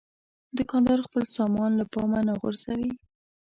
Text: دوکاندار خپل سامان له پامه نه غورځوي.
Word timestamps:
دوکاندار 0.57 0.99
خپل 1.07 1.23
سامان 1.35 1.71
له 1.79 1.85
پامه 1.93 2.19
نه 2.27 2.33
غورځوي. 2.39 2.91